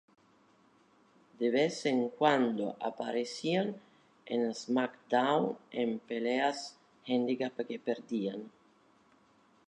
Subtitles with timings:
[1.39, 3.75] De vez en cuando aparecían
[4.25, 6.59] en "Smackdown" en peleas
[7.07, 8.49] Handicap que perdían.